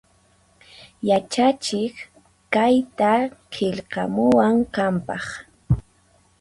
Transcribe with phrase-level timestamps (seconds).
[1.09, 1.95] Yachachiq
[2.53, 3.13] kayta
[3.53, 5.25] qillqamuwan qanpaq